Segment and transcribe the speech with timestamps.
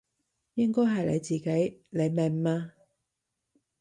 [0.55, 2.73] 應該係你自己，你明嘛？